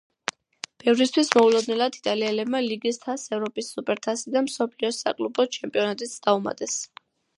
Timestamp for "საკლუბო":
5.05-5.47